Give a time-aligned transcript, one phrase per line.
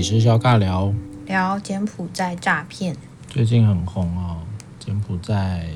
[0.00, 0.94] 里是肖尬聊，
[1.26, 2.96] 聊柬埔寨诈骗，
[3.28, 4.38] 最近很红哦。
[4.78, 5.66] 柬埔寨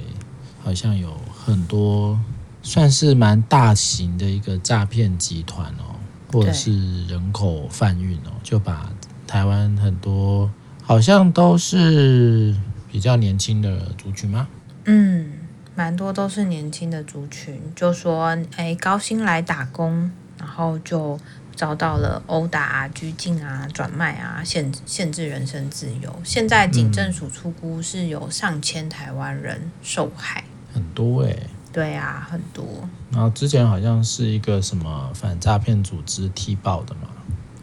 [0.62, 2.18] 好像有很多
[2.62, 6.00] 算是蛮大型的一个诈骗集团哦，
[6.32, 8.90] 或者是人口贩运哦，就把
[9.26, 10.50] 台湾很多
[10.82, 12.56] 好像都是
[12.90, 14.48] 比较年轻的族群吗？
[14.86, 15.32] 嗯，
[15.74, 21.20] 蛮多都是年轻的族群，就说哎，高薪来打工，然后就。
[21.54, 26.14] 遭到了殴打啊、拘禁啊、转卖啊、限限制人身自由。
[26.24, 31.46] 现在警政署出估是有上千台湾人受害，很多哎、欸。
[31.72, 32.64] 对啊，很多。
[33.10, 37.08] 然后之前好像是一个什么反诈骗组织踢爆的嘛，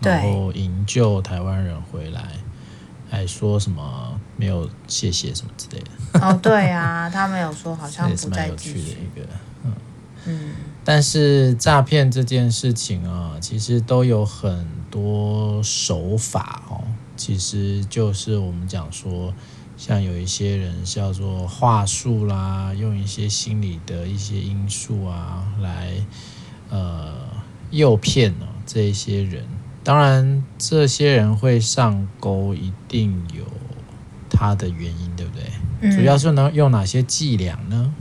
[0.02, 2.22] 然后营救台湾人回来，
[3.10, 6.20] 还说什么没有谢谢什么之类的。
[6.20, 8.96] 哦，对啊，他们有说好像 不再继续。
[8.96, 9.26] 的一个，
[10.26, 10.40] 嗯。
[10.40, 16.82] 嗯但是诈骗这件事情啊，其实都有很多手法哦。
[17.16, 19.32] 其实就是我们讲说，
[19.78, 25.92] 像有一些人叫做话术啦，用一些心理的一些因素啊，来
[26.72, 27.14] 呃
[27.70, 29.46] 诱骗哦这一些人。
[29.84, 33.44] 当然，这些人会上钩，一定有
[34.32, 35.44] 他的原因，对不对？
[35.82, 37.94] 嗯、主要是能用哪些伎俩呢？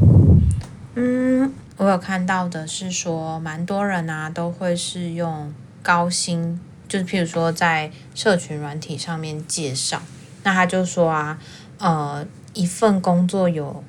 [0.94, 1.52] 嗯。
[1.80, 5.50] 我有看到的是说，蛮多人啊都会是用
[5.82, 10.02] 高薪，就是譬如说在社群软体上面介绍，
[10.42, 11.38] 那他就说啊，
[11.78, 13.82] 呃，一份工作有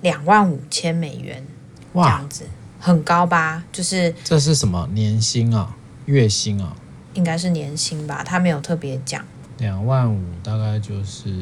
[0.00, 1.46] 两万五千美元，
[1.92, 2.48] 哇，这样子
[2.80, 3.62] 很高吧？
[3.70, 5.76] 就是这是什么年薪啊？
[6.06, 6.74] 月薪啊？
[7.14, 8.24] 应该是年薪吧？
[8.24, 9.24] 他没有特别讲。
[9.58, 11.32] 两万五大概就是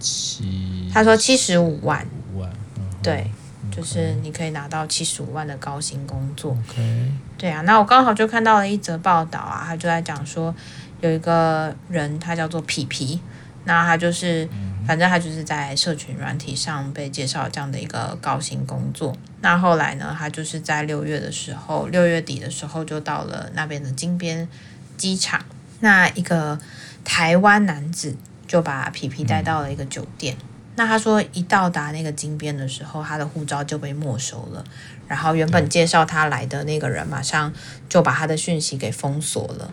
[0.00, 3.30] 七，他说七十五万，五万，嗯、对。
[3.70, 7.10] 就是你可以拿到七十五万的高薪工作，Okay.
[7.36, 10.54] 对啊，那我刚好就看到了一则报道啊，他就在讲说
[11.00, 13.20] 有一个人，他叫做皮皮，
[13.64, 14.48] 那他就是
[14.86, 24.48] 反正他就是在社群软体上被介绍这样的一个高薪工作，那后来呢，他就是在六月的时候，六月底的时候就到了那边的金边
[24.96, 25.44] 机场，
[25.80, 26.58] 那一个
[27.04, 30.36] 台湾男子就把皮皮带到了一个酒店。
[30.40, 34.62] 嗯那他说，一到达那个金边的时候，他的护照就被没收了。
[35.08, 37.52] 然后原本介绍他来的那个人，马上
[37.88, 39.72] 就把他的讯息给封锁了。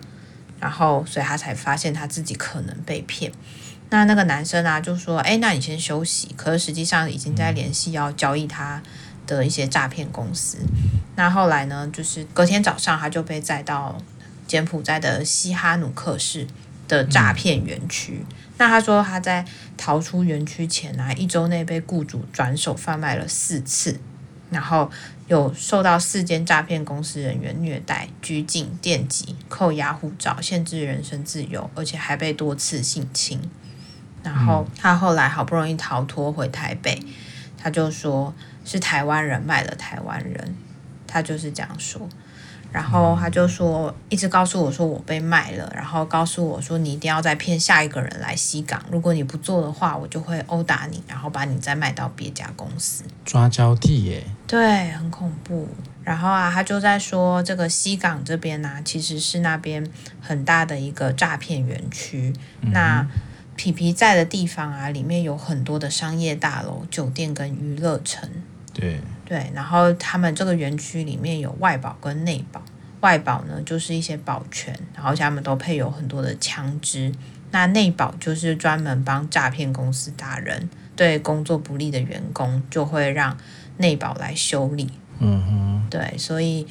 [0.59, 3.31] 然后，所以他才发现他自己可能被骗。
[3.89, 8.81] 那那个男生啊，就说：“哎，那你先休息。”可是实际上已经在联系要交易他
[9.27, 10.57] 的一些诈骗公司。
[11.15, 13.97] 那后来呢，就是隔天早上他就被载到
[14.47, 16.47] 柬埔寨的西哈努克市
[16.93, 18.25] 的诈骗园区。
[18.57, 19.43] 那他说他在
[19.75, 23.99] 逃出园区前啊，一周内被雇主转手贩卖了四次，
[24.51, 24.89] 然后
[25.27, 33.41] 有受到四间诈骗公司人员虐待、拘禁、电击、扣押护照、限制人身自由，而且还被多次性侵。
[34.21, 36.97] 然后他后来好不容易逃脱回台北，
[37.57, 38.33] 他就说
[38.63, 40.55] 是台湾人卖了台湾人，
[41.07, 42.07] 他就是这样说。
[42.73, 53.03] 然后他就说，一直告诉我说我被卖了，然后告诉我说你一定要再骗下一个人来西港，如果你不做的话，我就会殴打你，然后把你再卖到别家公司。
[53.23, 55.67] 抓交替耶，对，很恐怖。
[56.03, 59.87] 然后啊，他就在说这个西港这边呢、啊，其实是那边
[60.19, 62.33] 很大的一个诈骗园区。
[62.61, 63.05] 嗯、那
[63.55, 68.27] 皮皮在的地方啊，里面有很多的商业大楼、酒店跟娱乐城。
[68.73, 68.99] 对。
[69.25, 72.61] 对，然后他们这个园区里面有外保跟内保，
[72.99, 77.11] 外保呢就是一些保全，然后他们都配有很多的枪支。
[77.51, 83.37] 那内保就是专门帮诈骗公司打人，对工作不利的员工就会让
[83.77, 84.89] 内保来修理。
[85.19, 86.67] 嗯哼，对，所以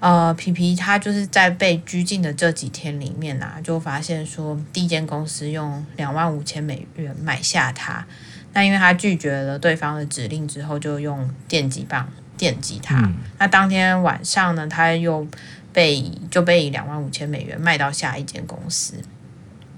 [0.00, 8.06] 呃，皮皮他就是在被拘禁的这几天里面啊，就发现说第一间公司用两万五千美元买下他。
[8.52, 12.98] 那因为他拒绝了对方的指令之后，就用电击棒电击他。
[13.00, 15.26] 嗯、那当天晚上呢，他又
[15.72, 18.94] 被就被以两万五千美元卖到下一间公司。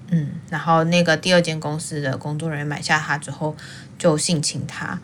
[0.08, 3.56] 嗯，然后那个第二间公司的工作人员买下他之后，
[3.98, 4.98] 就性侵他。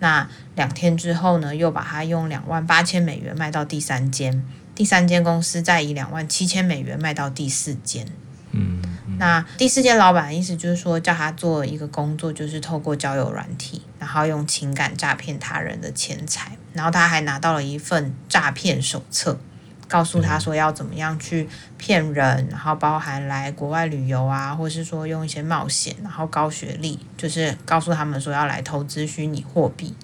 [0.00, 8.06] 那两天之后呢，又把他用两万八千美元卖到第三间，第三间公司再以两万七千美元卖到第四间。
[8.50, 8.82] 嗯。
[9.22, 16.58] 那第四间老板的意思就是说，叫他做一个工作，就是透过交友软体，然后用情感诈骗他人的钱财。
[16.72, 19.38] 然后他还拿到了一份诈骗手册，
[19.86, 21.48] 告诉他说要怎么样去
[21.78, 29.94] 骗人，然后包含来国外旅游啊，或是说用一些冒险，然后高学历，就是告诉他们说要来投资虚拟货币。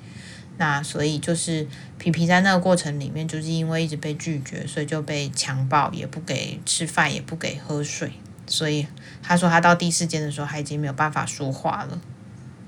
[0.58, 1.66] 那所以就是
[1.98, 8.12] 皮皮在那个过程里面，就是因为一直被拒绝，所以就被强暴，也不给吃饭，也不给喝水。
[8.48, 8.86] 所以
[9.22, 11.98] 他说他到第四间的时候，他已经没有办法说话了，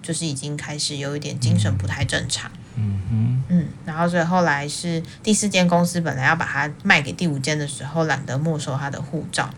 [0.03, 2.51] 就是已经开始有一点精神不太正常。
[2.77, 9.51] 嗯哼，嗯，然后所以后来是第四间公司本来要把它卖给第五间的时候，懒得没收他的护照，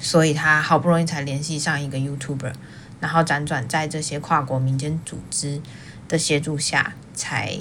[0.00, 2.52] 所以他好不容易才联系上一个 YouTuber，
[3.00, 5.60] 然后辗转在这些跨国民间组织
[6.08, 7.58] 的协助下，才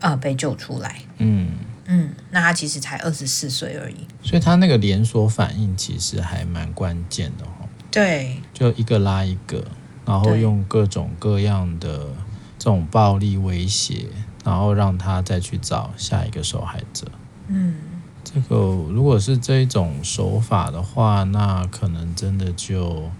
[0.00, 1.02] 呃被救出来。
[1.18, 1.50] 嗯。
[1.86, 7.68] 嗯，那他其实才二十四岁而已，所以他那个连锁反应其实还蛮关键的哦。
[7.90, 9.64] 对，就一个拉一个，
[10.06, 12.06] 然后用各种各样的
[12.58, 14.06] 这种暴力威胁，
[14.44, 17.10] 然后让他再去找下一个受害者。
[17.48, 17.74] 嗯，
[18.22, 23.10] 这个如果是这种手法的话，那可能真的就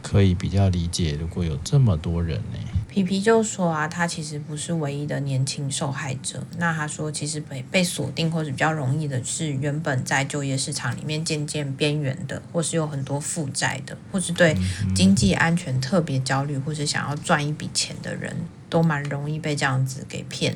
[0.00, 2.58] 可以比较理解，如果有这么多人呢。
[2.92, 6.44] 皮皮就说啊，他其实不是唯一的年轻受害者。
[6.58, 14.54] 那他说，其实被被锁定或者比较容易的是，原本在就业市场里面渐渐边缘的，或是有很多负债的，或是对
[14.94, 18.36] 经济安全特别焦虑，或是想要赚一笔钱的人，
[18.68, 20.54] 都蛮容易被这样子给骗，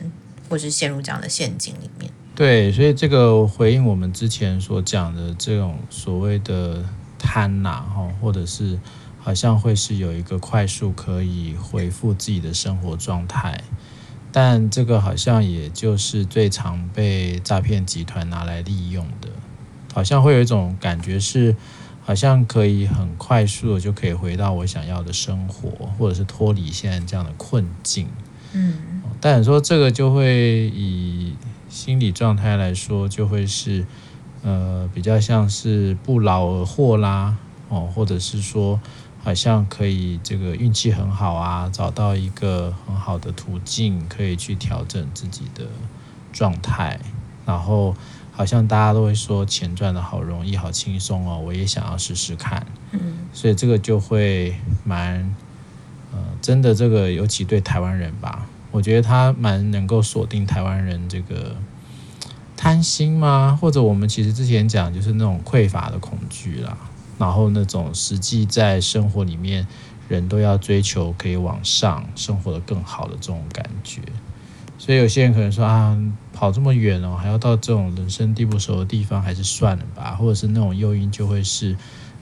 [0.51, 2.13] 或是陷入这样的陷阱里面。
[2.35, 6.85] 对，所以这个回应我们之前所讲的这种所谓的
[7.19, 8.79] 贪婪，哈，或者是。
[9.27, 13.61] 好像会是有一个快速可以恢复自己的生活状态，
[14.31, 19.29] 但这个好像也就是最常被诈骗集团拿来利用的。
[19.93, 21.57] 好像会有一种感觉是，
[22.05, 28.07] 好像可以很快速的就可以回到我想要的生活，或者是脱离现在这样的困境。
[28.53, 31.35] 嗯，但你说这个就会以
[31.69, 33.85] 心理状态来说，就会是
[34.45, 37.35] 呃比较像是不劳而获啦，
[37.69, 38.79] 哦，或者是说。
[39.27, 45.67] 好像可以，这个运气很好啊，找到一个很好的途径，可以去调整自己的
[46.33, 47.01] 状态。
[47.45, 47.93] 然后，
[48.31, 52.65] 好像大家都会说钱赚的好容易，好轻松哦，我也想要试试看。
[52.93, 55.35] 嗯，所以这个就会蛮，
[56.13, 61.57] 呃，真的这个尤其对台湾人吧，我觉得他蛮能够锁定台湾人这个
[62.57, 63.59] 贪心吗？
[63.61, 66.79] 或者我们其实之前讲就是那种匮乏的恐惧啦。
[67.19, 69.67] 然后那种实际在生活里面，
[70.09, 74.01] 人都要追求可以往上生活的更好的这种感觉，
[74.79, 75.97] 所以有些人可能说啊，
[76.33, 80.15] 跑这么远哦，还要到这种人生地不熟的地方，还是算了吧。
[80.15, 81.77] 或者是那种诱因就会是，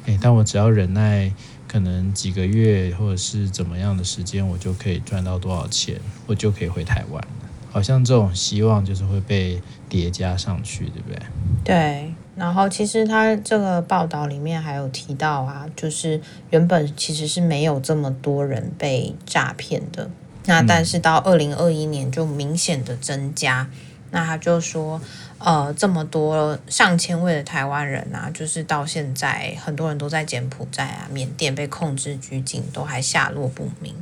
[0.06, 1.32] 诶，但我只要忍耐，
[1.66, 7.22] 可能几个月或者是怎么样的时间，我就可以赚到多少钱，我就可以回台湾。
[7.70, 11.18] 好像这种希望就是会被叠加上去，对不对？
[11.64, 12.14] 对。
[12.36, 16.20] 然后其实他这个报道里面还有提到啊，就是
[16.50, 20.10] 原本其实是没有这么多人被诈骗的，
[20.46, 23.68] 那但是到二零二一年就明显的增加。
[24.10, 25.00] 那他就说，
[25.38, 33.92] 呃，这么多上千位的台湾人啊，就是到现在很多人都在柬埔寨啊、缅甸被控制拘禁，都还下落不明。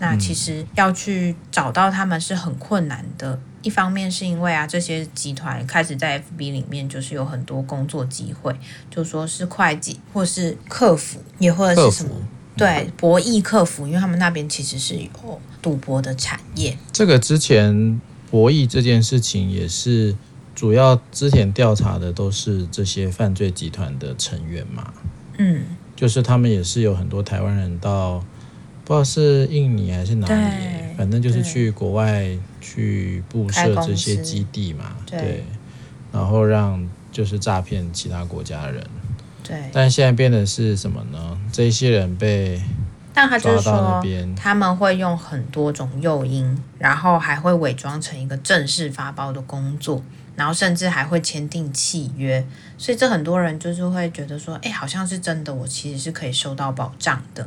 [0.00, 3.38] 那其实要去找到他们是很困难的。
[3.62, 8.56] 一方面是因为啊，这些集团开始在 FB 里面就是有很多工作机会，
[8.90, 12.10] 就说是会计或是客服，也或者是什么
[12.56, 16.74] 对博弈客服，因为他们那边其实是有赌博的产业。
[16.90, 18.00] 这个之前
[18.30, 20.16] 博弈这件事情也是
[20.54, 24.90] 主要之前调查的都是这些犯罪集团的成员嘛，
[25.36, 28.24] 嗯，就是他们也是有很多台湾人到。
[28.90, 32.26] 不知道是印尼还是哪里，反正就是去国外
[32.60, 35.44] 去布设这些基地嘛，对，对，
[36.10, 38.84] 然后让就是诈骗其他国家的人，
[39.44, 39.56] 对。
[39.72, 41.38] 但现在变的是什么呢？
[41.52, 42.60] 这些人被，
[43.14, 44.02] 但他就是说
[44.34, 50.02] 他们会用很多种诱因，然后还会伪装成一个正式发包的工作，
[50.34, 52.44] 然后甚至还会签订契约，
[52.76, 57.46] 所以这很多人就是会觉得说，哎，好像是真的，我其实是可以收到保障的。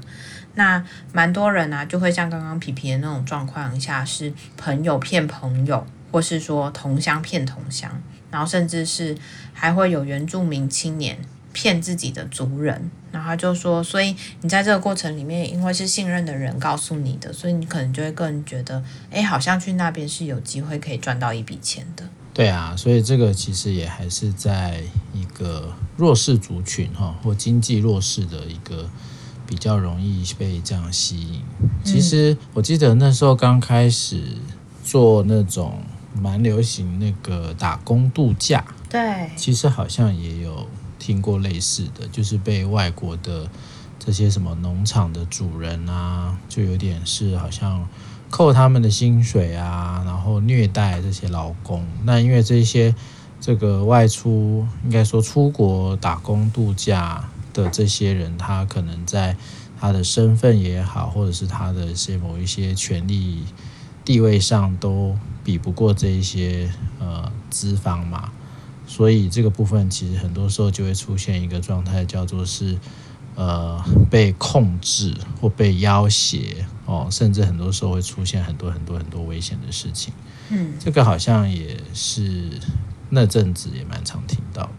[0.56, 7.90] 那蛮多人啊，就会像刚刚皮皮的那种状况下，是朋友骗朋友，或是说同乡骗同乡，
[8.30, 9.18] 然后甚至是
[9.52, 11.18] 还会有原住民青年
[11.52, 22.08] 骗自己的族人，然后他就说，所以你在这个过程里面，因为是信任的人告诉你的，所以你可能就会更觉得，哎，好像去那边是有机会可以赚到一笔钱的。
[22.32, 24.82] 对啊，所以这个其实也还是在
[25.14, 28.88] 一个弱势族群哈，或经济弱势的一个。
[29.46, 31.42] 比较容易被这样吸引。
[31.84, 34.24] 其实我记得那时候刚开始
[34.84, 35.82] 做那种
[36.20, 40.68] 蛮流行那个打工度假，对，其实好像也有
[41.00, 43.50] 听过类似的，就是被外国的
[44.00, 47.88] 这些什么农场的主人啊，就有点是好像
[48.30, 51.86] 扣他们的薪水啊，然后虐待这些劳工。
[52.04, 52.94] 那因为这些
[53.42, 57.28] 这个外出，应该说出国打工度假。
[57.54, 59.38] 的这些人，他可能在
[59.80, 63.44] 他的身份也好，或者是他的一些某一些权利
[64.04, 66.70] 地位上，都比不过这一些
[67.00, 68.32] 呃资方嘛。
[68.86, 72.78] 所以这个部分其实很多时候就会出现一个状态，叫做是
[73.36, 80.14] 呃被控制或被要挟哦，甚至很多时候会出现很多很多很多危险的事情。
[80.50, 82.50] 嗯，这个好像也是
[83.10, 84.70] 那阵子也蛮常听到。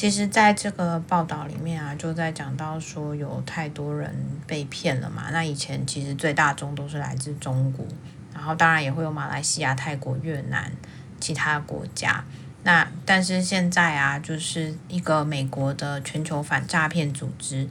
[0.00, 4.10] 其实在这个报道里面啊，就在讲到说有太多人
[4.46, 5.24] 被骗了嘛。
[5.30, 7.84] 那以前其实最大宗都是来自中国，
[8.32, 10.72] 然后当然也会有马来西亚、泰国、越南
[11.20, 12.24] 其他国家。
[12.62, 17.68] 那但是现在啊，就是一个美国的全球反诈骗组织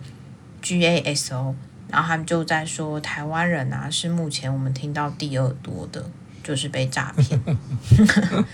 [0.62, 1.56] GASO，
[1.90, 6.06] 然后他们就在说，台湾人啊是目前我们听到第二多的，
[6.44, 7.40] 就是被诈骗。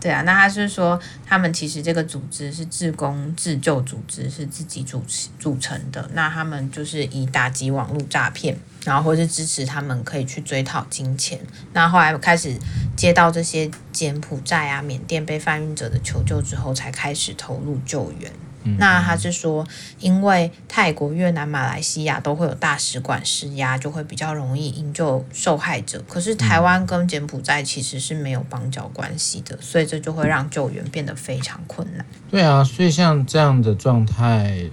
[0.00, 5.04] 对啊，那他是说，他们其实这个组织是自工自救组织，是自己组
[5.38, 6.10] 组成的。
[6.14, 8.58] 那他们就是以打击网络诈骗。
[8.86, 11.38] 然后或是支持他们可以去追讨金钱，
[11.74, 12.56] 那后来开始
[12.96, 18.32] 接到这些柬埔寨啊、缅甸被贩运者的求救之后，才开始投入救援。
[18.64, 19.66] 嗯、那他是说，
[19.98, 26.02] 因为泰国、越南、马来西亚都会有大使馆施压，就会比较容易营救受害者。
[26.08, 32.04] 可是台湾跟柬埔寨其实是没有邦交关系的，所以这就会让救援变得非常困难。
[32.30, 34.64] 对啊，所以像这样的状态，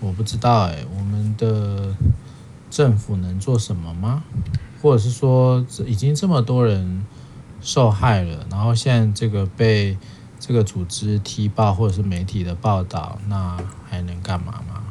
[0.00, 1.94] 我不知道哎，我们的。
[2.70, 4.24] 政府能做什么吗？
[4.82, 7.06] 或者是说，已经这么多人
[7.60, 9.96] 受害了，然后现在这个被
[10.46, 13.56] 这个组织踢爆，或者是媒体的报道，那
[13.88, 14.82] 还能干嘛吗？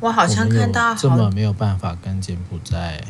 [0.00, 3.00] 我好像看到这么没有办法跟柬埔寨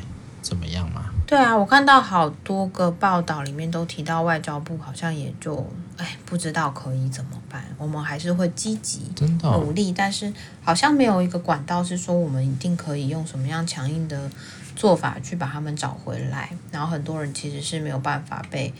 [0.43, 1.07] 怎么样吗？
[1.27, 5.67] 对啊，我看到好多个报道里面都提到外交部好像也就
[5.97, 9.11] 哎不知道可以怎么办，我们还是会积极
[9.43, 10.31] 努力，但是
[10.63, 14.31] 好像没有一个管道是说我们一定可以用什么样强硬的
[14.77, 18.75] 做法去把他们找回来，然后很多人其实是没有办法被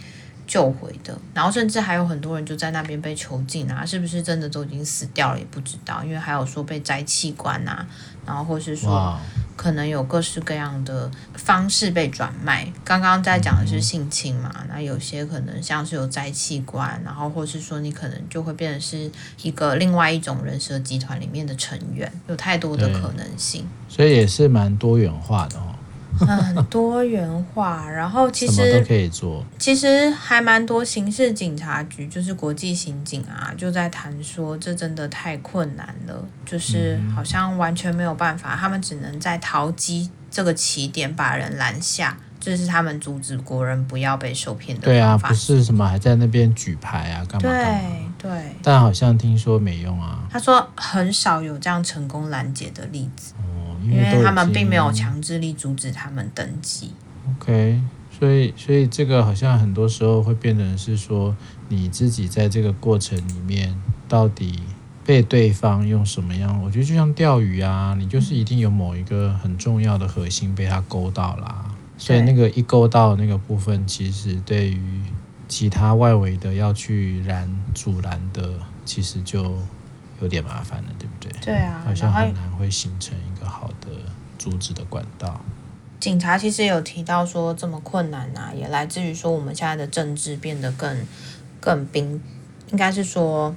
[0.49, 7.87] 救回的，然后甚至还有很多人就在那边被囚禁啊，是不是真的都已经死掉了也不知道，因为还有说被摘器官啊，
[8.27, 9.17] 然后或是说。
[9.59, 12.73] 可能有各式各样的方式被转卖。
[12.85, 19.11] 刚刚在讲的是性侵嘛，那有些可能像是有摘器官，然后或是说你可能就会变成是
[19.43, 23.67] 一个另外一种人蛇集团里面的成员，有太多的可能性。
[23.89, 25.75] 所以也是蛮多元化的哦。
[26.19, 29.45] 很多元化，然后其实都可以做。
[29.59, 44.85] 其实还蛮多刑事警察局，就是国际刑警啊，就在谈说，这真的太困难了，就是好像完全没有办法，他们只能在逃机这个起点把人拦下，这、就是他们阻止国人不要被受骗的。
[44.85, 47.81] 对啊，不是什么还在那边举牌啊，干嘛干嘛？
[48.19, 48.57] 对对。
[48.63, 50.27] 但好像听说没用啊。
[50.31, 53.35] 他说很少有这样成功拦截的例子。
[53.91, 56.93] 因为他们并没有强制力阻止他们登记。
[57.37, 57.81] OK，
[58.11, 61.37] 所以所以这个好像很多时候会变成是说，
[61.69, 63.75] 你自己在这个过程里面
[64.09, 64.61] 到底
[65.05, 66.63] 被对方用什么样？
[66.63, 71.75] 我觉得就像钓鱼啊，你就是一定有某一个很重要的核心被他勾到啦。
[71.97, 75.03] 所以那个一勾到那个部分，其实对于
[75.49, 78.53] 其他外围的要去拦阻拦的，
[78.85, 79.57] 其实就。
[80.21, 81.33] 有点麻烦了，对不对？
[81.41, 83.89] 对啊，好像很难会形成一个好的
[84.39, 85.41] 阻止的管道。
[86.01, 91.07] 警察其实有提到说，这么困难啊，也来自于说我们现在的政治变得更
[91.61, 92.21] 更冰，
[92.71, 93.55] 应该是说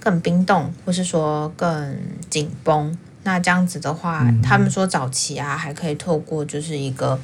[0.00, 1.96] 更冰冻，或是说更
[2.30, 2.96] 紧绷。
[3.22, 7.18] 那这样子的话，嗯、他们说早期啊，还可以透过就是一个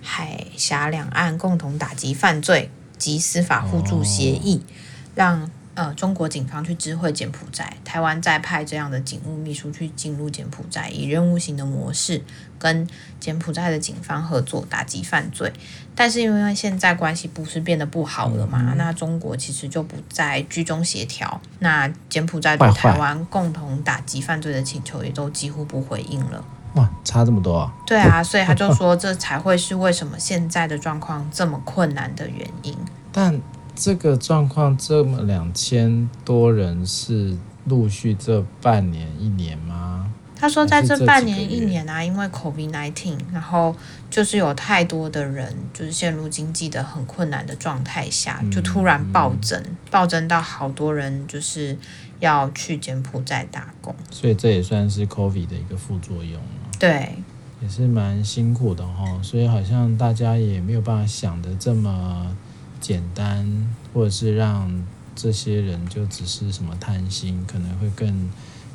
[0.00, 4.70] 海峡两岸共同打击犯罪及司法互助协议，哦、
[5.14, 5.50] 让。
[5.74, 12.22] 呃，中国警方去知会柬埔寨，台湾再派这样的警务秘书去进入柬埔寨，以任务型的模式
[12.58, 12.86] 跟
[13.18, 15.50] 柬埔寨的警方合作打击犯罪。
[15.94, 26.44] 但是因为现在关系不是变得不好了嘛，嗯、那中国其实就不再居中协调，那柬埔寨对台湾共同打击犯罪的请求也都几乎不回应了。
[26.74, 27.72] 哇，差这么多啊！
[27.86, 32.74] 对啊，所以他就说这才会是为什么现在的状况这么困难的原因。
[33.12, 33.38] 但
[33.74, 40.12] 这个状况，这么两千多人是陆续这半年一年吗？
[40.36, 43.74] 他说，在这半年一年啊，因为 COVID-19，然后
[44.10, 51.78] 就是有太多的人就是陷入经济的很困难的状态下，就突然暴增，暴增到好多人就是
[52.18, 56.40] 要去柬埔寨打工，所以这也算是 COVID 的一个副作用。
[56.78, 57.14] 对，
[57.60, 62.36] 也是蛮辛苦的哈，所以好像大家也没有办法想的这么。
[62.82, 63.46] 简单，
[63.94, 64.84] 或者是让
[65.14, 68.28] 这些人就只是什么贪心，可能会更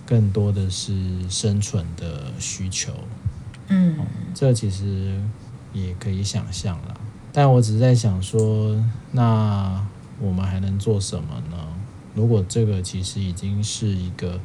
[0.06, 0.96] 更多的是
[1.30, 2.94] 生存的需求。
[3.68, 3.98] 嗯，
[4.34, 5.22] 这其实
[5.74, 6.96] 也可以想象啦。
[7.34, 9.86] 但我只是在想说，那
[10.20, 11.58] 我们还能做什么呢？
[12.16, 14.40] 如果这个其实已经是一个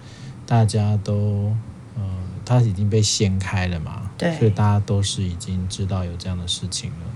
[0.45, 1.55] 大家都
[1.95, 2.03] 呃，
[2.45, 7.07] 它已经被掀开了嘛，对，所以大家都是已经知道有这样的事情了。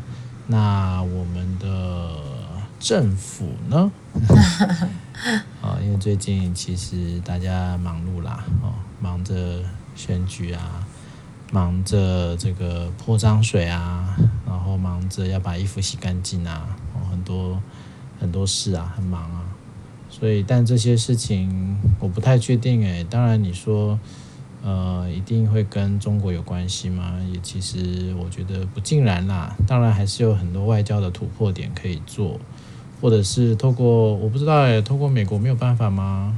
[0.46, 2.08] 那我们的
[2.78, 3.90] 政府呢？
[5.62, 9.60] 啊，因为最近其实大家忙碌啦，哦，忙着
[9.94, 10.86] 选举啊，
[11.52, 14.16] 忙着这个泼脏水啊，
[14.46, 17.60] 然后忙着要把衣服洗干净啊，哦，很多
[18.20, 19.44] 很多事啊，很忙啊。
[20.08, 23.04] 所以，但这些事情我不太确定诶。
[23.08, 23.98] 当然，你说。
[24.62, 27.20] 呃，一定会跟中国有关系吗？
[27.32, 29.54] 也其实我觉得不尽然啦。
[29.64, 32.40] 当然还是有很多外交的突破点可以做，
[33.06, 36.36] 或者是透过我不知道哎，透过美国没有办法吗？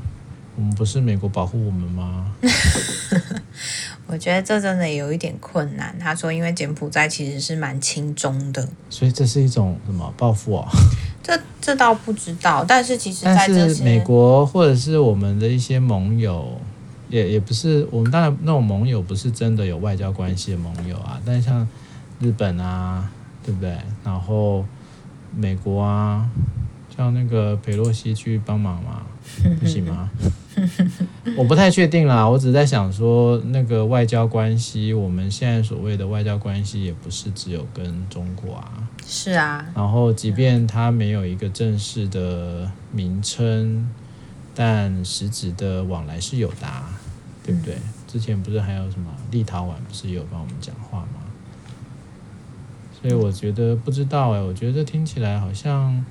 [0.54, 2.30] 我们不是美国保护我们吗？
[4.06, 5.98] 我觉得这真的有一点困难。
[5.98, 10.68] 他说，因为柬埔寨其实是蛮轻中的，所以这是一种什么报复啊？
[11.24, 16.60] 这这倒不知道，但是其实在这美国或者是我们的一些盟友。
[17.08, 21.66] 也也不是，我们当然那种盟友不是真的有外交关系的盟友啊，但是像
[22.20, 23.10] 日本啊，
[23.42, 23.74] 对不对？
[24.04, 24.62] 然后
[25.38, 26.28] 美国啊，
[26.94, 29.02] 叫那个裴洛西去帮忙嘛，
[29.60, 30.10] 不行吗？
[31.36, 38.88] 我不太确定啦，我只是在想说，那个外交关系，我们现在所谓的外交关系，也不是只有跟中国啊。
[39.06, 39.64] 是啊。
[39.74, 43.88] 然后，即便它没有一个正式的名称。
[44.60, 46.66] 但实质的往来是有的，
[47.44, 47.76] 对不对？
[48.08, 51.17] 之前不是还有什么立陶宛不是有帮我们讲话吗？
[53.00, 56.04] 所以我觉得不知道哎，我觉得听起来好像，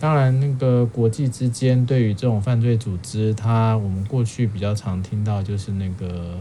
[0.00, 6.38] 当然那个国际之间对于这种犯罪组织，它我们过去比较常听到就是那个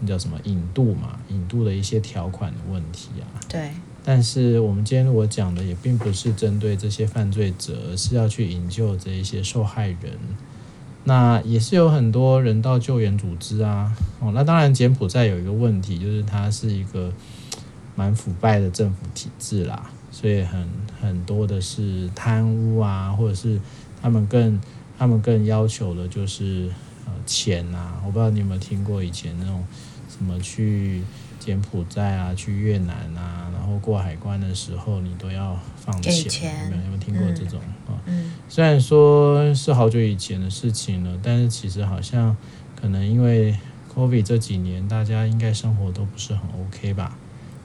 [0.00, 3.26] 那叫什么引渡嘛，引渡的一些条款的问题啊。
[3.48, 3.70] 对。
[4.04, 10.18] 但是我们今天我讲的也并不是针对这些犯罪者，而是要去营救这一些受害人。
[11.04, 17.12] 那也是有很多人道救援组织啊，哦，那当然柬埔寨有一个问题，就是它是一个
[17.94, 20.68] 蛮腐败的政府体制啦，所以很
[21.00, 23.60] 很多的是贪污啊，或者是
[24.00, 24.60] 他们更
[24.98, 26.70] 他们更要求的就是
[27.06, 29.64] 呃钱啊，我不知道你有没有听过以前那种
[30.08, 31.02] 什么去。
[31.44, 36.70] 柬埔寨啊，去越南啊，然后过海关的时候，你都要放钱。
[36.70, 37.98] 有没有听过这种啊？
[38.06, 38.30] 嗯。
[38.48, 42.36] 虽然说是好久以前的事情了，但是其实好像
[42.80, 43.58] 可能因为
[43.92, 47.18] COVID 这几年，大家应该生活都不是很 OK 吧？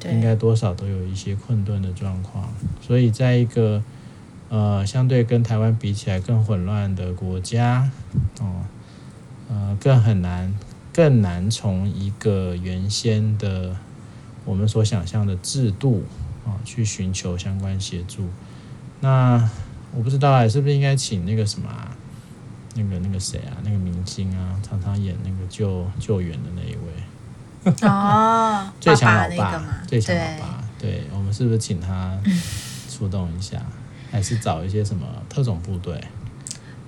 [0.05, 2.49] 应该多少都有一些困顿的状况，
[2.81, 3.83] 所以在一个
[4.49, 7.89] 呃相对跟台湾比起来更混乱的国家，
[8.39, 8.65] 哦，
[9.49, 10.53] 呃，更很难。
[10.93, 13.75] 更难从一个原先的
[14.45, 16.03] 我们所想象的制度
[16.43, 18.25] 啊，去寻求相关协助。
[18.99, 19.47] 那
[19.93, 21.95] 我不知道哎，是不是应该请那个什么啊，
[22.73, 26.81] 那个那个谁啊，那个明星啊，常常演那个救救援的那一位
[27.82, 32.17] 哦，最强老爸，最强老爸，对，我们是不是请他
[32.89, 33.62] 出动一下，
[34.12, 36.02] 还是找一些什么特种部队？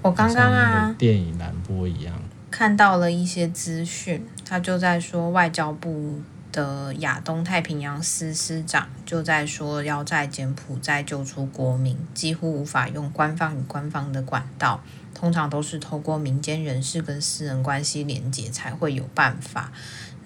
[0.01, 2.13] 我刚刚啊，电影蓝波一样。
[2.49, 14.81] 看到了一些资讯，他就在说，外交部的亚东太平洋司司长就在说，要在柬埔寨救出国民，几乎无法用官方与官方的管道，
[15.13, 19.71] 通常都是透过民间人士跟私人关系连接才会有办法。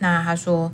[0.03, 0.69] 那他说。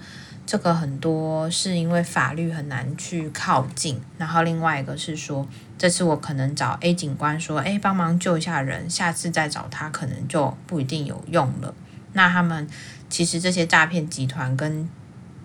[0.49, 11.71] 这个很多是因为法律很难去靠近，然后另外一个是说，这次我可能找 A 警官说，哎，帮忙救一下人，下次再找他可能就不一定有用了。
[12.13, 12.67] 那他们
[13.11, 14.89] 其实这些诈骗集团跟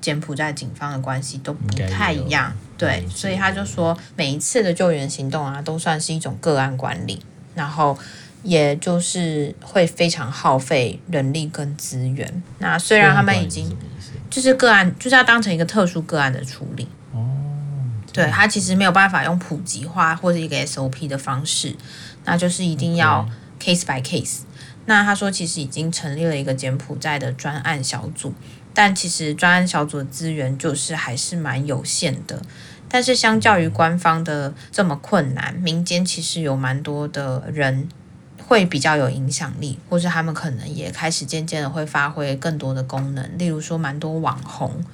[0.00, 7.22] 柬埔寨警方的关系都不太一样，对，所以他就说每一次的救援行动啊，都算是一种个案管理，
[7.54, 7.98] 然后
[8.44, 12.42] 也就是会非常耗费人力跟资源。
[12.60, 13.76] 那虽然他们已经。
[14.30, 16.88] 就是个案，就是要当成一个特殊个案的处理。
[17.12, 17.24] 哦，
[18.12, 21.76] 对，他其实没有办法用普及化或者一个 SOP 的方式，
[22.24, 23.28] 那就是一定要
[23.60, 24.40] case by case。
[24.86, 28.34] 那他说，其实已经成立了一个柬埔寨的专案小组，
[28.72, 32.42] 但其实专案小组的资源就是还是蛮有限的。
[32.88, 37.88] 但是相较于官方的这么困难，民间其实有蛮多的人。
[38.46, 44.84] 会比较有影响力，或是他们可能也开始渐渐的会发挥更多的功能，例如说蛮多网红，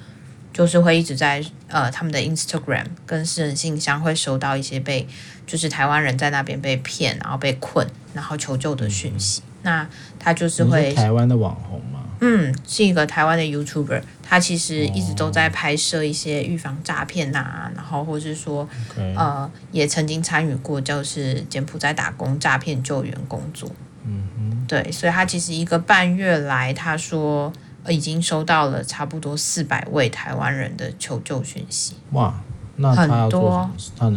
[0.53, 5.07] 就是会一直在呃他们的 Instagram 跟私人信箱会收到一些被
[5.45, 9.41] 就是台湾人在那边被骗，然后被困，然后求救的讯息。
[9.41, 12.00] 嗯、那他就是会台湾的网红吗？
[12.21, 18.67] 嗯，是一个台湾的 YouTuber，他其实一直都在拍摄一些预防诈骗呐，然后或是说.
[19.15, 23.69] 呃，也曾经参与过就是柬埔寨打工诈骗救援工作。
[24.05, 27.51] 嗯哼，对，所以他其实一个半月来，他说
[27.87, 31.95] 已经收到了差不多四百位台湾人的求救讯息。
[32.11, 32.39] 哇，
[32.75, 33.69] 那很多，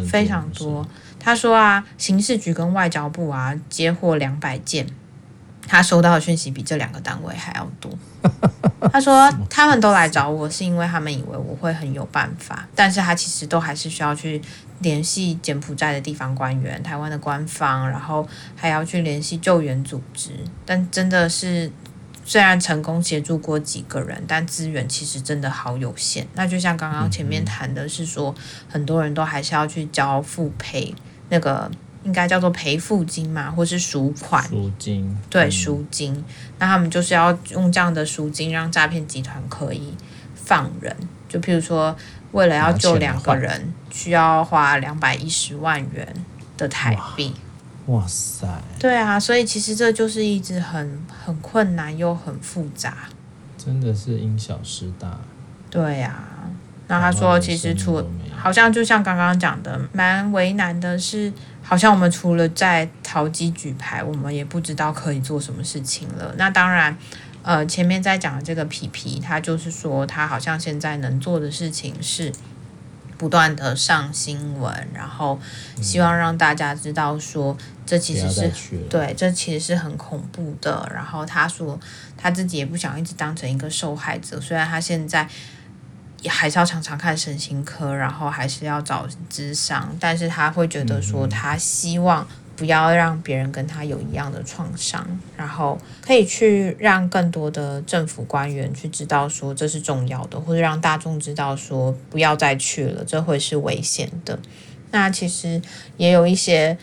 [0.07, 0.87] 非常多。
[1.19, 4.87] 他说啊，刑事局跟外交部啊接获两百件，
[5.67, 7.91] 他收到的讯息比这两个单位还要多。
[8.93, 14.41] 他说他们都来找我是因为他们以为我会很有办法，但是他其实都还是需要去
[14.81, 20.31] 联系柬埔寨的地方官员、台湾的官方，然后还要去联系救援组织。
[20.67, 21.71] 但真的是
[22.25, 26.27] 虽然成功协助过几个人，但资源其实真的好有限。
[26.35, 28.35] 那就像刚刚前面谈的是说，
[28.69, 30.95] 很多人都还是要去交付赔。
[31.31, 31.71] 那个
[32.05, 34.47] 应该叫做赔付金嘛，或是赎款。
[34.49, 35.17] 赎金。
[35.29, 36.25] 对，赎金。
[36.59, 39.95] 那他们就是要用这样的赎金，让诈骗集团可以
[40.35, 40.95] 放人。
[41.29, 41.97] 就譬如说，
[42.33, 46.07] 为了要救两个人，需要花两百一十万元
[46.57, 47.35] 的台币。
[47.87, 48.47] 哇塞。
[48.79, 52.95] 对啊，所以其实这就是一直很很困难又很复杂。
[53.57, 55.19] 真的是因小失大。
[55.71, 56.29] 对啊。
[56.87, 66.35] 那他说，其实除好像就像刚刚讲的，蛮为难的是，好像我们除了在淘机举牌，我们也不知道可以做什么事情了。
[66.37, 66.95] 那当然，
[67.43, 72.31] 呃，前面在讲的这个皮皮，他就是说，他好像现在能做的事情是
[73.17, 75.41] 不断的上新闻，然后
[75.81, 78.53] 希望让大家知道说，这其实是
[78.91, 80.87] 对，这其实是很恐怖的。
[80.95, 81.81] 然后他说，
[82.19, 85.27] 他自己也不想一直当成一个受害者，虽然他现在。
[86.29, 95.07] 还是要常常看神心科，然后还是要找智商，但是他会觉得说，他希望不要让别人跟他有一样的创伤，
[95.37, 104.39] 然后可以去让更多的政府官员去知道说这是重要的，或者让大众知道说不要再去了，这会是危险的。
[104.91, 105.61] 那其实
[105.97, 106.77] 也有一些。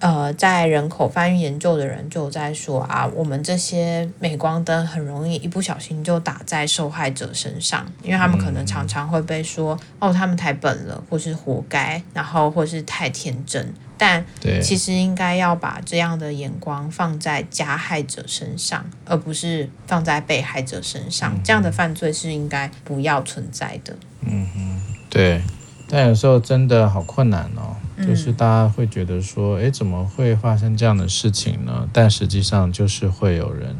[0.00, 13.72] 呃，在人口贩运研究的人就在说啊，我们这些镁光灯很容易一不小心就打在受害者身上，因为他们可能常常会被说哦，他们太笨了，或是活该，然后或是太天真。
[13.96, 14.22] 但
[14.60, 21.40] 其实应该要把这样的眼光放在加害者身上，而不是放在被害者身上。
[21.44, 23.96] 这样的犯罪是应该不要存在的。
[24.22, 25.40] 嗯哼，对。
[25.88, 27.76] 但有时候真的好困难哦。
[27.96, 31.88] 就是大家会觉得说，诶，怎么会发生这样的事情呢？
[31.92, 33.76] 但实际上就是会有人，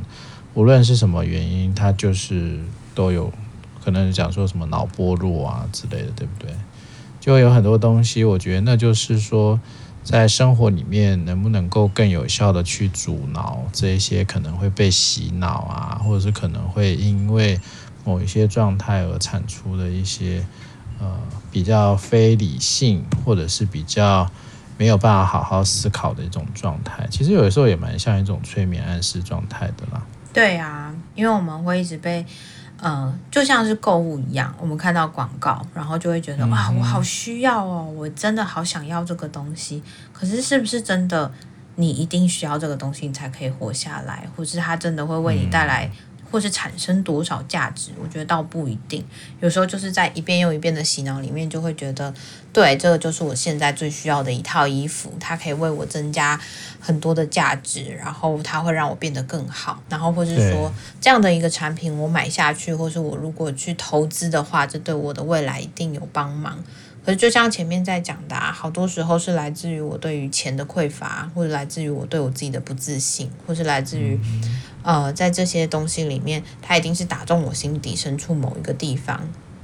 [0.55, 2.61] 无论是什么原因，他就是
[2.95, 3.33] 都有
[3.85, 6.55] 可能讲说什么脑波弱啊之类的，对不对？
[7.21, 9.59] 就有很多东西，我觉得那就是说，
[10.05, 17.59] 在生活里面能不能够更有效的去阻挠这一些可能会被洗脑啊，或者是可能会因为
[18.05, 20.47] 某一些状态而产出的一些。
[21.05, 21.19] 呃，
[21.53, 24.27] 比较非理性，或者是比较
[24.79, 30.03] 没有办法好好思考的一种状态，其实有的时候也蛮像一种催眠暗示状态的啦。
[30.33, 32.25] 对啊，因为我们会一直被，
[32.81, 39.83] 呃，就像是购物一样，我们看到广告，然后就会觉得、嗯、哇，我好需要哦，我真的好想要这个东西。
[40.13, 41.31] 可是是不是真的，
[41.77, 45.93] 你一定需要这个东西，你才可以活下来，或是它真的会为你带来、嗯？
[46.35, 49.05] 或是产生多少价值，我觉得倒不一定。
[49.39, 52.13] 有时候就是在一遍又一遍的洗脑里面，就会觉得，
[52.53, 56.37] 对，这个就是我现在最需要的一套衣服，它可以为我增加
[56.81, 59.81] 很多的价值，然后它会让我变得更好。
[59.89, 66.59] 然后或是说，这样的一个产品我买下去，或是我如果去投资的话，这对我的未来一定有帮忙。
[67.05, 74.19] 可是就像前面在讲的啊，好多时候是来自于我对于钱的匮乏，或者来自于我对我自己的不自信，或是来自于。
[74.85, 79.19] 呃，在这些东西里面，它一定是打中我心底深处某一个地方，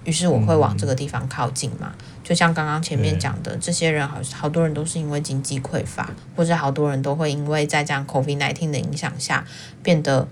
[0.04, 1.92] 于是我会往这个地方靠近嘛。
[1.98, 9.44] 嗯、就像刚刚前面讲的，这些人好好多人都是因为经济匮乏，或者好多人都会因为在这样 COVID-19 的影响下
[9.82, 10.26] 变得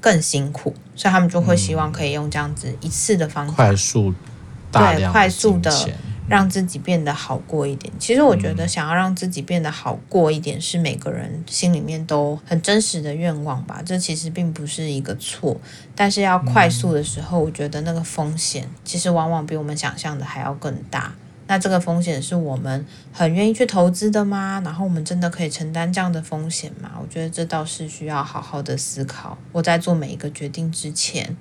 [0.00, 4.12] 更辛苦，所以他们就会希望可以用这样子一次的方法，快速
[4.70, 5.70] 大量对，快速的。
[6.28, 7.92] 让自己变得好过一点。
[7.98, 13.82] 其实我觉得，想要让自己变得好过一点，是每个人心里面都很真实的愿望吧。
[13.84, 15.56] 这其实并不是一个错，
[15.94, 21.14] 但是要快速的时候，我觉得那个风险其实往往比我们想象的还要更大。
[21.48, 24.60] 那这个风险是我们很愿意去投资的吗？
[24.64, 26.90] 然后我们真的可以承担这样的风险吗？
[27.00, 29.38] 我觉得这倒是需要好好的思考。
[29.52, 31.36] 我在做每一个决定之前，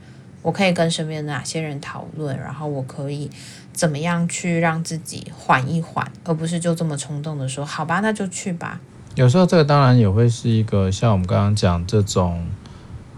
[0.45, 3.29] 我可以跟身边的哪些人讨论，然后我可以。
[3.73, 8.79] 怎么样去让自己缓一缓，而不是就这么冲动的说好吧，那就去吧。
[9.15, 12.47] 有时候这个当然也会是一个像我们刚刚讲这种，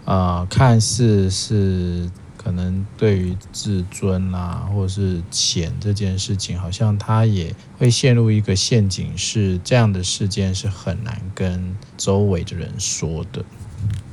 [0.04, 13.44] 呃，看似是可能对于自尊啊，或者是钱这件事情，好像他也会陷入一个陷阱，是这样的事件是很难跟周围的人说的，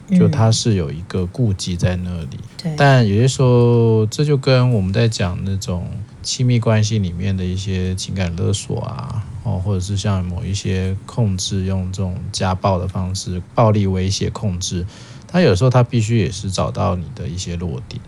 [0.10, 2.40] 就他是有一个顾忌在那里。
[2.62, 5.88] 对，但有些时候，这就跟我们在讲那种
[6.22, 14.86] 亲密关系里面的一些情感勒索啊，哦，或者是像某一些控制，用这种家暴的方式，暴力威胁控制。
[15.28, 18.02] 他有时候他必须也是找到你的一些弱点，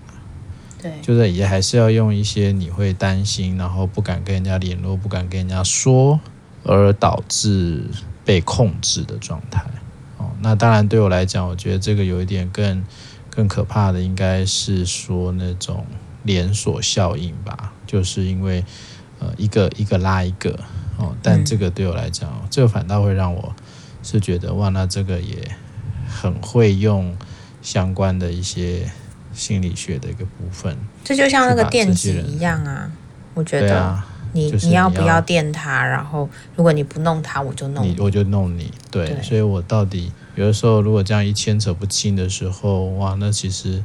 [0.81, 6.19] 对，就是也还是要用一些你会担心，然后不敢跟人家联络，不敢跟人家说，
[6.63, 7.83] 而导致
[8.23, 9.65] 被控制的状态。
[10.37, 12.83] 哦，那当然对我来讲，我觉得这个有一点更
[13.29, 15.85] 更可怕的，应该是说那种
[16.23, 18.63] 连锁效应吧，就是因为
[19.19, 20.59] 呃一个一个拉一个
[20.97, 23.55] 哦，但这个对我来讲，嗯，这个反倒会让我
[24.03, 25.37] 是觉得哇，那这个也。
[26.09, 27.13] 很会用
[27.61, 28.89] 相关的一些
[29.33, 32.89] 心理学的一个部分，这就像那个电子一样啊。
[33.33, 38.71] 我觉得你你要不要电他，然后如果你不弄他，我就弄你，我就弄你。
[38.89, 43.83] 对，所以我到底有的时候如果这样一牵扯不清的时候，哇，那其实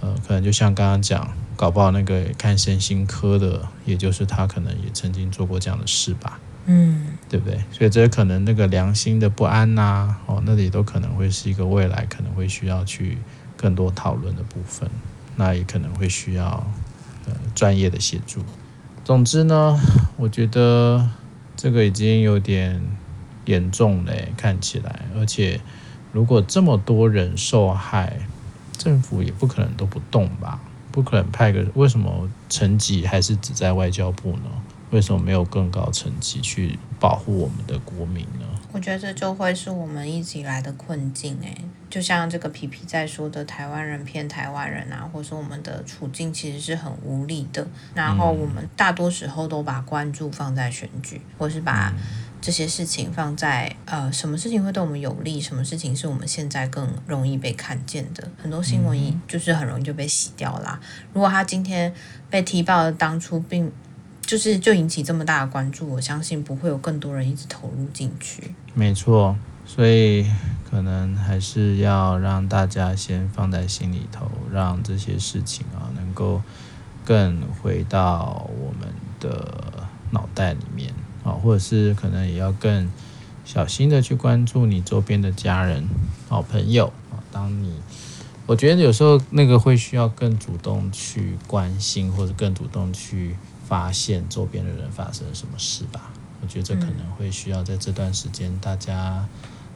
[0.00, 6.40] 呃，可能就像刚刚讲，搞不好那个看身心科的，也就是他可能也曾经做过这样的事吧。
[6.64, 7.62] 嗯，对不对？
[7.70, 13.18] 所以这可能那个良心的不安呐、啊，哦，那里都可能会是一个未来可能会需要去
[13.56, 14.88] 更多讨论的部分，
[15.36, 16.66] 那也可能会需要
[17.26, 18.40] 呃专业的协助。
[19.04, 19.78] 总之呢，
[20.16, 21.10] 我觉得
[21.56, 22.80] 这个已经有点
[23.44, 25.60] 严重嘞，看起来，而且
[26.12, 28.18] 如果这么多人受害，
[28.76, 30.60] 政府也不可能都不动吧？
[30.90, 34.50] 不可能派个，为什么层级还是只在外交部呢？
[34.90, 38.46] 为什么没有更高层级去保护我们的国民呢？
[38.72, 47.64] 我觉得这就会是我们一直以来的困境诶，就像这个皮皮在说的，台湾人骗台湾人啊，或者说我们的处境其实是很无力的。
[47.94, 51.92] 然后我们大多时候都把关注放在选举，或是把
[52.40, 58.26] 这些事情放在呃，什么事情会对我们有利，什么事情是我们现在更容易被看见的。
[58.42, 60.80] 很多新闻就是很容易就被洗掉啦。
[61.12, 61.92] 如果他今天
[62.30, 63.70] 被踢爆当初并
[64.22, 68.54] 就是就引起这么大的关注，我相信不会有更多人一直投入进去。
[68.74, 70.24] 没错，所以
[70.70, 76.40] 可能还是要让大家先放在心里头，让这些事情啊能够
[77.04, 80.92] 更回到我们的脑袋里面
[81.24, 82.90] 啊，或者是可能也要更
[83.44, 85.88] 小心的去关注你周边的家人、
[86.28, 87.22] 好朋友啊。
[87.30, 87.72] 当你
[88.46, 93.36] 我觉得有时候那个会需要更主动去关心，或者更主动去。
[93.70, 96.10] 发现周边的人发生了什么事吧，
[96.42, 99.28] 我觉得这可能会需要在这段时间大家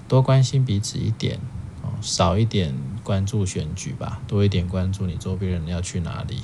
[0.09, 1.39] 多关心彼此一点
[1.81, 6.41] 哦，少一点关注选举吧，多一点关注你周边人要去哪里，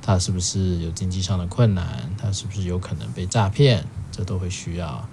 [0.00, 5.08] 他是不是有经济上的困难，他是不是有可能被诈骗，这都会需要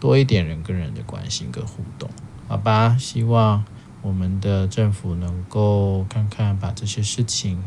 [0.00, 2.08] 多一点人跟人的关心跟互动，
[2.46, 2.96] 好吧？
[2.98, 3.64] 希望
[4.02, 7.62] 我们的政府能够看看把这些事情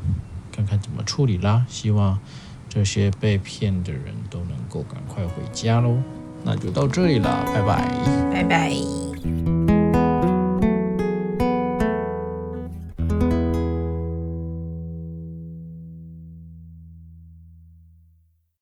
[0.52, 2.20] 看看怎么处理啦，希望。
[2.74, 5.98] 这些被骗的人都能够赶快回家喽，
[6.46, 9.61] 那就到这里了，拜拜，拜拜。